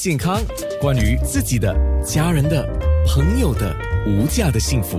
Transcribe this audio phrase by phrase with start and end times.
[0.00, 0.42] 健康，
[0.80, 1.72] 关于自己的、
[2.04, 2.66] 家人的、
[3.06, 3.72] 朋友的
[4.08, 4.98] 无价的幸福，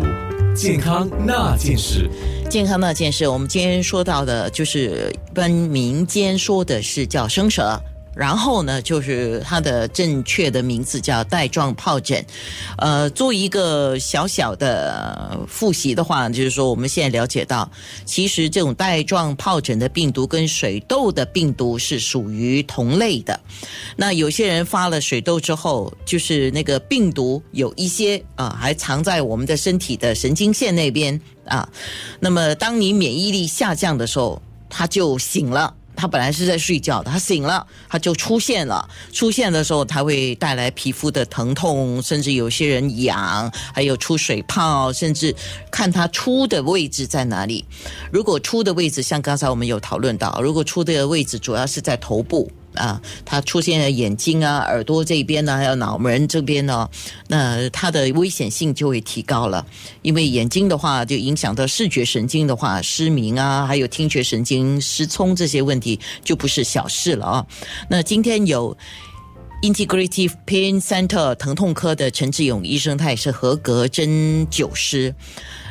[0.56, 2.10] 健康那件事。
[2.50, 7.78] 健康那件事，我们今天说到的，就是跟民间说的是叫生蛇。
[8.16, 12.26] 然后呢，就是它的正确的名字叫带状疱疹。
[12.78, 17.70] 呃，做一个小小的复习的话，就是说我们现在了解到，
[18.06, 23.40] 其实这种带状疱疹的病毒跟水痘的病毒是属于同类的。
[23.98, 31.68] 那有些人发了水痘之后，就是那个病毒有一些啊，还藏在我们的身体的神经线那边啊。
[32.20, 35.74] 那么当你免疫力下降的时候，它就醒了。
[36.06, 38.88] 他本来是在睡觉的，他醒了，他就出现了。
[39.12, 45.36] 出现的时候，他会带来皮肤的疼痛，甚至有些人痒，还有出水泡，甚至
[45.72, 47.66] 看他出的位置在哪里。
[48.12, 52.52] 如果出的位置像刚才我们有讨论到，如果出的位置主要是在头部。
[52.76, 56.90] 啊，他出现了眼睛啊、耳朵这边呢，还有脑门这边呢，
[57.28, 59.66] 那他的危险性就会提高了。
[60.02, 67.46] 因为眼睛的话，就影响到视觉神经的话，失明啊，还有听觉神经失聪这些问题，就不是小事了啊。
[67.90, 68.78] 那今天有
[69.66, 75.16] Integrative Pain Center 疼痛科的陈志勇医生，他也是合格针灸师。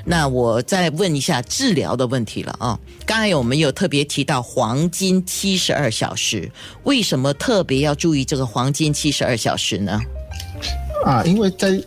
[0.04, 2.76] 那我再问一下治疗的问题了啊！
[3.06, 6.50] 刚才我们有特别提到黄金七十二小时，
[6.82, 10.00] 为什么特别要注意这个黄金七十二小时呢？
[11.04, 11.80] 啊，因为在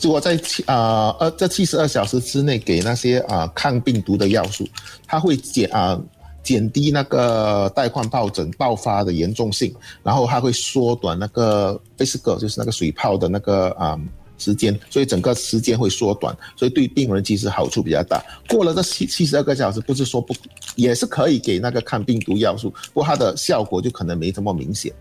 [0.00, 4.66] 如果在七啊呃这七十二小时之内给那些啊抗病毒的药素，
[5.06, 6.00] 它会减啊
[6.44, 13.98] 减低那个带状疱疹爆发的严重性，然后它会缩短那个 physical 就是那个水泡的那个啊。
[14.36, 18.20] 时间，所以整个时间会缩短，所以对病人其实好处比较大。
[18.48, 20.34] 过了这七七十二个小时，不是说不，
[20.74, 24.92] 也是可以给那个抗病毒药素，不过它的效果就可能没这么明显，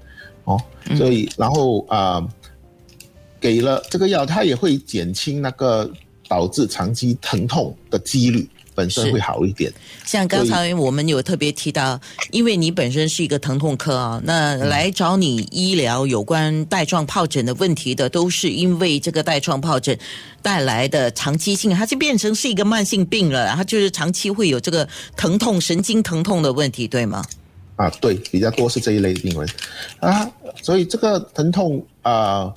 [0.43, 0.61] 哦，
[0.95, 2.25] 所以然后啊，
[3.41, 5.91] 给了这个药，它也会减轻那个
[6.27, 8.47] 导致长期疼痛的几率。
[8.75, 9.71] 本身会好一点。
[10.05, 11.99] 像刚才我们有特别提到，
[12.31, 19.97] 因为你本身是一个疼痛科啊，那来找你医疗有关带状疱疹的问题的，都是因为这个带状疱疹
[20.41, 27.23] 带来的长期性，它就变成是一个慢性病了，它就是长期会有这个疼痛、神经疼痛的问题，对吗？
[27.75, 29.49] 啊，对，比较多是这一类病人
[29.99, 30.29] 啊，
[30.61, 32.53] 所以这个疼痛啊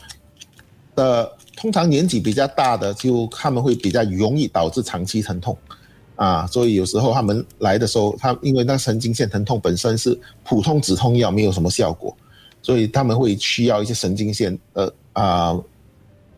[0.95, 5.57] 的，通常年纪比较大的，就他们会比较容易导致长期疼痛。
[6.17, 12.17] 啊，所以有时候他们来的时候，他因为那神经线疼痛本身是普通止痛药没有什么效果，
[12.63, 15.57] 所以他们会需要一些神经线呃啊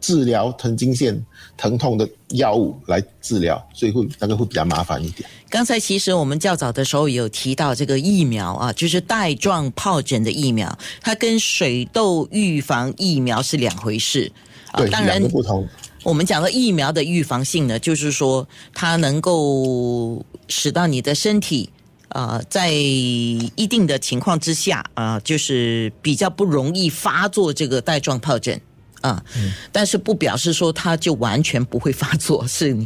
[0.01, 1.21] 治疗神经线
[1.57, 5.29] 疼痛的药物来治疗，所以会那个会比较麻烦一点。
[5.51, 14.31] 刚才其实我们较早的时候有提到这个疫苗啊，就是带状疱疹的疫苗，它跟水痘预防疫苗是两回事，
[14.77, 15.67] 对，当然不同。
[16.05, 21.69] 我们讲的疫苗的预防性呢，就是说它能够使到你的身体
[22.09, 28.59] 啊，在一定的情况之下啊，就是比较不容易发作这个带状疱疹
[29.01, 29.23] 啊。
[29.73, 32.77] 但是不表示说它就完全不会发作，是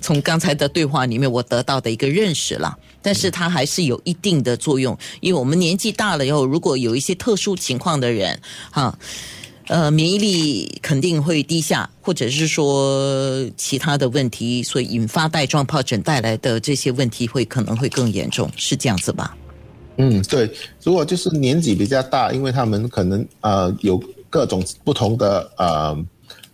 [0.00, 2.78] 从刚才的对话里面我得到的一个认识了。
[3.02, 8.40] 但是它还是有一定的作用，因为我们年纪大了以后，如果有一些特殊情况的人，
[8.70, 8.96] 哈。
[9.68, 19.36] 呃，免疫力肯定会低下，或者是说其他的问题，所以引发带状疱疹带来的这些问题会可能会更严重，是这样子吧？
[19.98, 20.50] 嗯，对。
[20.82, 25.96] 如果就是年纪比较大，因为他们可能呃有各种不同的呃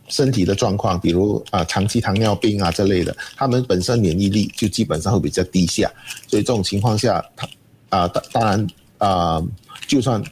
[0.08, 5.90] 身体的状况，比如啊长期糖尿病啊这类的，他们本身免疫力就基本上会比较低下，
[6.26, 7.48] 所以这种情况下，他
[7.88, 8.66] 啊当当然
[8.98, 9.42] 啊
[9.86, 10.22] 就算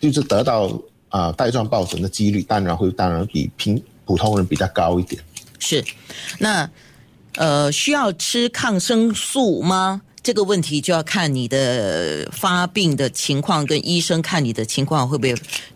[0.00, 0.76] 就是得到。
[1.08, 5.22] 啊，带状疱疹的几率当然会当然比平普通人比较高一点。
[5.58, 5.84] 是，
[6.38, 6.68] 那
[7.36, 10.02] 呃，需要吃抗生素吗？
[10.22, 15.34] 这个问题就要看你的发病的情况，跟医生看你的情况会不会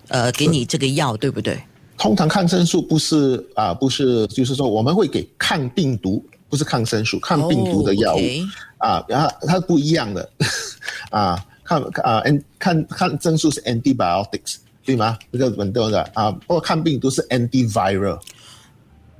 [0.08, 1.58] 呃给你这个药，对不对？
[1.96, 8.20] 通常抗生素不是啊，不是，就是说我们会给抗病毒，不是抗生素，抗病毒的药物
[8.78, 10.28] 啊，然后它不一样的
[11.10, 14.56] 啊，抗啊，n 抗抗生素是 antibiotics。
[14.84, 15.18] 对吗？
[15.32, 18.20] 这个很多的啊，不过抗病毒是 antiviral，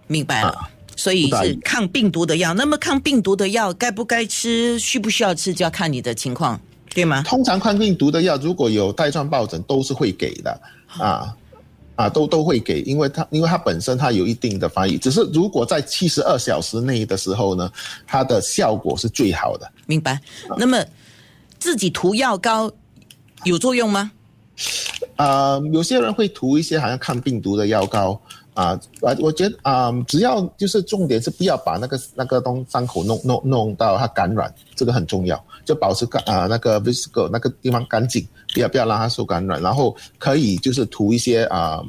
[0.07, 0.71] 明白了。
[0.95, 2.53] 所以是抗病毒的药。
[2.53, 4.79] 那么抗病毒的药该不该吃？
[4.79, 5.55] 需不需要吃？
[5.55, 6.61] 就要看你的情况，
[6.93, 7.23] 对吗？
[7.23, 10.61] 通常抗病毒的药如果有带状疱疹，都是会给的
[10.99, 11.35] 啊
[11.97, 17.73] 啊，都都会给，因为它因为它本身它有一定的防疫，只是如果在七十二小时内的时候呢，
[18.07, 19.73] 它的效果是最好的。
[19.87, 20.21] 明白。
[20.59, 20.85] 那么
[21.59, 22.71] 自己涂药膏
[23.45, 24.13] 有作用吗？
[25.23, 28.21] 啊，有些人会涂一些好像抗病毒的药膏
[28.55, 28.71] 啊，
[29.03, 41.81] 啊，我觉得啊，只要就是重点是不要把那个那个东伤口弄弄弄到它感染，这个很重要，就保持干啊那个 visco 那个地方干净，不要不要让它受感染，然后可以就是涂一些啊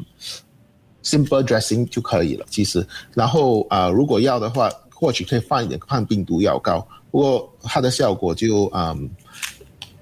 [1.04, 2.86] simple dressing 就可以了，其实，
[3.16, 9.10] 然后啊如果要的话，或许可以放一点抗病毒药膏，不过它的效果就嗯。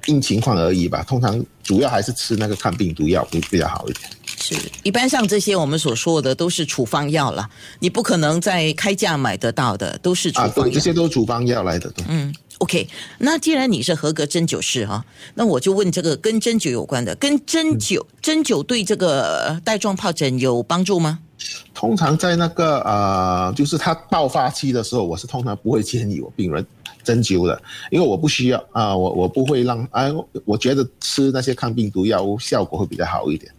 [0.05, 4.09] 因情况而已吧，通常主要还是吃那个抗病毒药会比较好一点。
[4.39, 7.47] 是，一般像这些我们所说的都是处方药了，
[7.79, 10.51] 你不可能在开价买得到的，都是处方药。
[10.51, 11.93] 啊，对，这些都是处方药来的。
[12.07, 12.87] 嗯，OK，
[13.19, 15.05] 那既然你是合格针灸师哈，
[15.35, 21.19] 那我就问这个跟针灸有关的，跟针灸针灸对这个带状疱疹有帮助吗？
[21.73, 26.65] 通常在那个呃，就是它爆发期的时候，我是通常不会建议我病人。
[27.03, 30.09] 针灸的，因为我不需要啊，我我不会让啊，
[30.45, 33.51] 我觉得吃那些抗病毒药物效果会比较好一点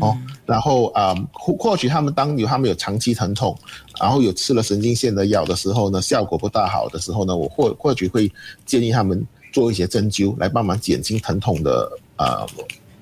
[0.00, 0.16] 哦。
[0.46, 3.56] 然后啊，或或许他们当有他们有长期疼痛，
[4.00, 8.30] 然后有吃了神经线的药的时候呢，效果不大好的时候呢，我或或许会
[8.66, 12.46] 建议他们做一些针灸来帮忙减轻疼痛的啊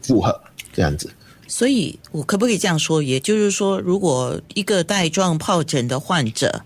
[0.02, 0.38] 负荷
[0.72, 1.10] 这样子。
[1.46, 3.02] 所以我可不可以这样说？
[3.02, 6.62] 也就是说，如果一个带状疱疹的患者，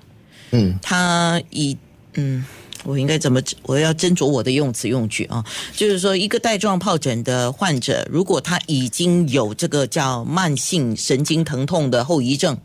[0.53, 1.77] 嗯，他以
[2.15, 2.45] 嗯。
[2.87, 3.43] 我应该怎么？
[3.63, 5.45] 我要斟酌我的用词用句啊，
[5.75, 12.57] 就是说，一个带状疱疹的患者，如果他已经有这个叫慢性神经疼痛的后遗症，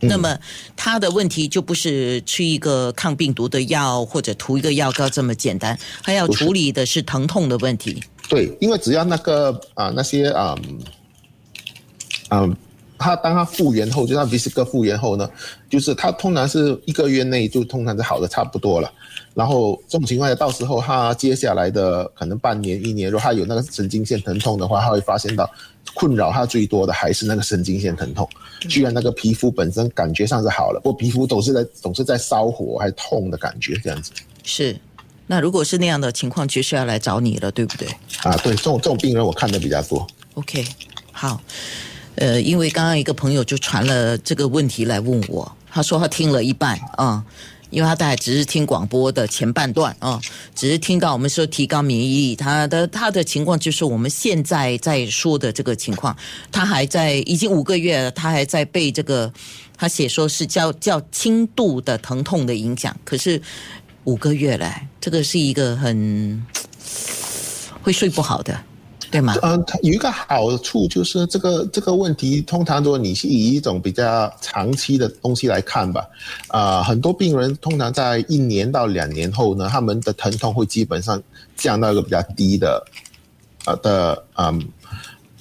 [0.00, 0.38] 那么
[0.76, 8.02] 他的问题就不是吃一个抗病毒的药或者涂一个药膏这么简单，他要处理的是疼痛的问题。
[8.28, 10.54] 对，因为只要那个啊那些啊
[12.30, 12.54] 嗯。
[13.02, 15.28] 他当他复原后，就他 v i s c 复原后呢，
[15.68, 18.90] 就是他通常是一个月内就通常是好的差不多了。
[19.34, 25.50] 然后这种情况下，到时候他接下来的可能半年、一年，如果他有那个神经线疼痛的话，他会发现到
[25.94, 28.28] 困扰他最多的还是那个神经线疼痛。
[28.68, 34.12] 居然那个皮肤本身感觉上是好了，不过皮肤总是在总是在烧火，还痛的感觉这样子。
[34.44, 34.78] 是，
[35.26, 37.88] 那如果是那样的情况，就是要来找你了，对不对？
[38.22, 40.06] 啊，对，这种这种病人我看的比较多。
[40.34, 40.64] OK，
[41.10, 41.40] 好。
[42.16, 47.24] 呃，因为刚刚一个朋友就传了这个问题来问我，他说他听了一半啊，
[47.70, 50.20] 因为他大概只是听广播的前半段啊，
[50.54, 56.14] 只是听到我们说提高免疫力，他的他的情况就是我们现在在说的这个情况，
[56.50, 59.32] 他还在已经五个月了，他还在被这个
[59.76, 63.40] 他写说是叫叫轻度的疼痛的影响，可是
[64.04, 66.44] 五个月来，这个是一个很
[67.82, 68.60] 会睡不好的。
[69.12, 69.36] 对吗？
[69.42, 76.08] 嗯，有一个好处就是这个这个问题，通常如果你是以一种比较长期的东西来看吧，
[76.48, 81.22] 啊，很多病人通常在一年到两年后呢，他们的疼痛会基本上
[81.54, 82.82] 降到一个比较低的，
[83.66, 84.66] 呃的嗯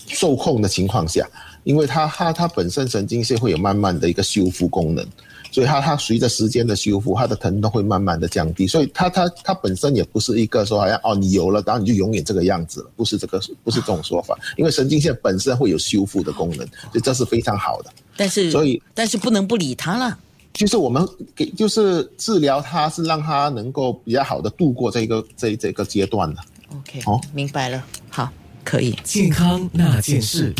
[0.08, 1.26] 受控的情况下，
[1.64, 5.08] 因为它它它本身神经线会有慢慢的一个修复功能。
[5.52, 8.66] 所以它它随着时间的修复，它的疼痛会慢慢的降低。
[8.66, 14.38] 所以它它它本身也不是一个说好像哦你有了，然后你就永远这个样子了，不是这个不是这种说法。
[14.58, 17.92] 因为神经线本身会有修复的功能，所以这是非常好的。
[18.16, 20.18] 但是所以但是不能不理它了。
[20.54, 26.42] 就是我们给就是治疗它是让它能够比较好的度过这个这这个阶段的。
[26.76, 27.82] OK，哦，明白了。
[28.10, 28.30] 好，
[28.64, 28.92] 可以。
[29.04, 30.54] 健康那件事。